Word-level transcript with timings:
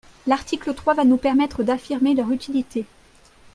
L’article 0.25 0.73
trois 0.73 0.95
va 0.95 1.03
nous 1.03 1.17
permettre 1.17 1.61
d’affirmer 1.61 2.15
leur 2.15 2.31
utilité. 2.31 2.85